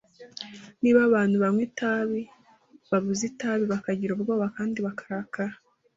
[0.81, 2.21] Niba abantu banywa itabi
[2.89, 5.53] babuze itabi, bagira ubwoba kandi bakarakara.